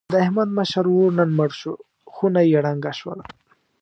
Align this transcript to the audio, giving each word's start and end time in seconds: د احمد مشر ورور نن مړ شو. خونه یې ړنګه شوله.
د 0.13 0.15
احمد 0.25 0.49
مشر 0.57 0.83
ورور 0.89 1.11
نن 1.19 1.29
مړ 1.39 1.49
شو. 1.59 1.73
خونه 2.13 2.41
یې 2.49 2.57
ړنګه 2.65 2.91
شوله. 2.99 3.25